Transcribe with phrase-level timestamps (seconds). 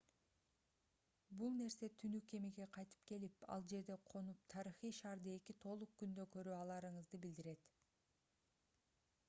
[1.41, 6.55] бул нерсе түнү кемеге кайтып келип ал жерде конуп тарыхый шаарды эки толук күндө көрө
[6.63, 7.69] аларыңызды билдирет